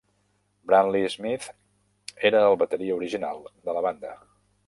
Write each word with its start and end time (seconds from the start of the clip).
Brantley 0.69 1.03
Smith 1.15 1.43
era 2.29 2.41
el 2.47 2.59
bateria 2.63 2.97
original 3.01 3.45
de 3.69 3.79
la 3.79 3.85
banda. 3.89 4.17